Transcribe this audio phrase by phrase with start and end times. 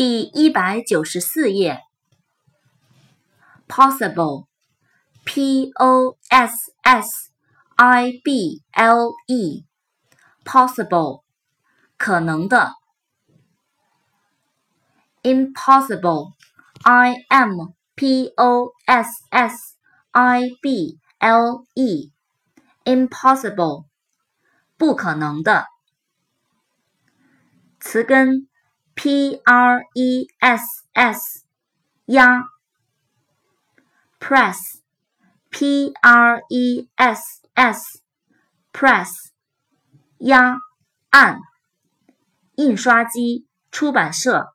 [0.00, 1.82] 第一百九十四页。
[3.68, 7.30] possible，p o s s
[7.76, 11.24] i b l e，possible，
[11.98, 12.72] 可能的。
[15.22, 19.76] impossible，i m p o s s
[20.12, 23.84] i b l e，impossible，
[24.78, 25.66] 不可能的。
[27.78, 28.49] 词根。
[28.95, 31.45] P R E S S
[32.05, 32.45] 压，
[34.19, 37.21] press，P R E S
[37.53, 38.01] S
[38.71, 39.11] press
[40.17, 40.57] 压
[41.11, 41.39] 按，
[42.55, 44.53] 印刷机、出版社。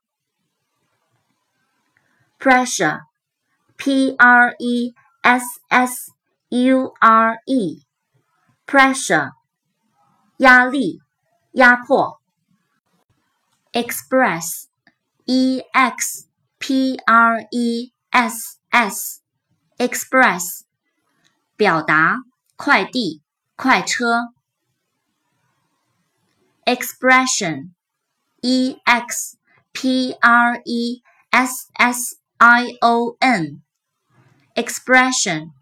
[2.38, 6.12] pressure，P R E S S
[6.48, 7.84] U R E
[8.66, 9.32] pressure
[10.38, 11.02] 压力、
[11.52, 12.20] 压迫。
[13.74, 14.68] express,
[15.26, 16.26] e x
[16.59, 19.20] p r e s s,
[19.79, 20.62] express，
[21.56, 22.18] 表达，
[22.56, 23.23] 快递，
[23.56, 24.32] 快车。
[26.66, 27.70] expression,
[28.43, 29.38] e x
[29.73, 33.62] p r e s s i o n,
[34.54, 35.52] expression，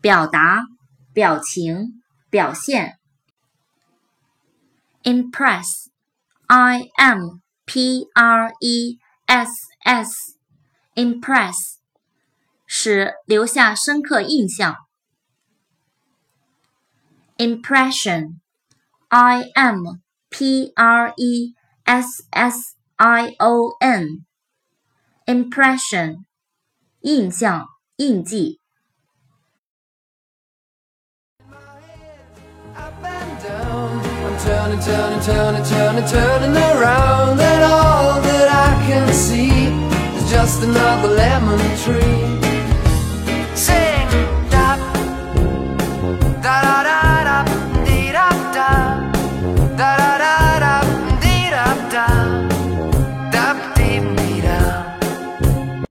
[0.00, 0.66] 表达，
[1.12, 2.98] 表情，表现。
[5.02, 5.88] impress。
[6.48, 8.98] I M P R E
[9.28, 9.52] S
[9.84, 10.10] S
[10.96, 11.54] impress
[12.66, 14.74] 使留下深刻印象。
[17.36, 18.40] Impression
[19.08, 24.26] I M P R E S S I O N
[25.26, 26.24] impression
[27.02, 28.60] 印象印记。
[34.45, 37.39] Turning, turning, turning, turning, turning around.
[37.39, 38.24] And all